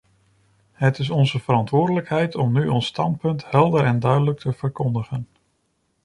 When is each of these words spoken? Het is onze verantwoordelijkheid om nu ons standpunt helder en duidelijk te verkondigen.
Het 0.71 0.99
is 0.99 1.09
onze 1.09 1.39
verantwoordelijkheid 1.39 2.35
om 2.35 2.51
nu 2.53 2.67
ons 2.67 2.85
standpunt 2.85 3.51
helder 3.51 3.85
en 3.85 3.99
duidelijk 3.99 4.39
te 4.39 4.53
verkondigen. 4.53 5.27